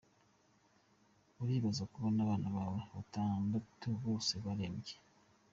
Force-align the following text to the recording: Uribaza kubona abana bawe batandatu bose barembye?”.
Uribaza 1.41 1.83
kubona 1.93 2.19
abana 2.25 2.47
bawe 2.57 2.79
batandatu 2.93 3.87
bose 4.03 4.33
barembye?”. 4.45 4.95